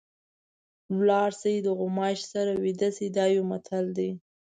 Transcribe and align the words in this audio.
لاړ 1.07 1.29
شئ 1.39 1.55
د 1.65 1.67
غوماشي 1.79 2.25
سره 2.33 2.51
ویده 2.63 2.89
شئ 2.95 3.07
دا 3.17 3.25
یو 3.35 3.43
متل 3.51 3.85
دی. 3.97 4.09